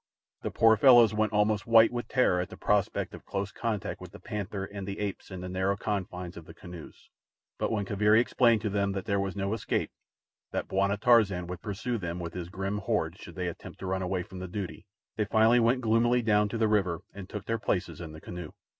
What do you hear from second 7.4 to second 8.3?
but when Kaviri